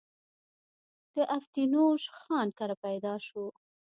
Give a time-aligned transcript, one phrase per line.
[1.15, 3.45] د افتينوش خان کره پيدا شو